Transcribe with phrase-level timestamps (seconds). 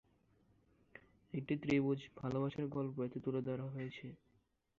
[1.33, 4.07] একটি ত্রিভুজ ভালোবাসার গল্প এতে তুলে ধরা হয়েছে।